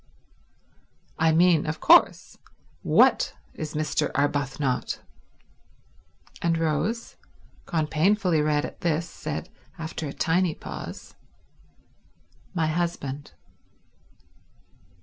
[1.19, 2.35] "I mean, of course,
[2.81, 4.09] what is Mr.
[4.15, 4.99] Arbuthnot?"
[6.41, 7.17] And Rose,
[7.67, 11.13] gone painfully red at this, said after a tiny pause,
[12.55, 13.33] "My husband."